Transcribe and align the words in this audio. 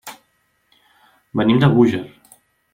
Venim 1.43 1.63
de 1.65 1.71
Búger. 1.77 2.05